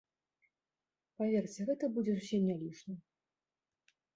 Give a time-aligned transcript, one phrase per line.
[1.19, 2.99] Паверце, гэта будзе зусім не лішнім.